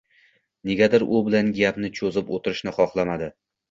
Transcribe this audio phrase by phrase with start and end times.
[0.69, 3.35] Negadir u bilan gapni cho`zib o`tirishni xahlamadi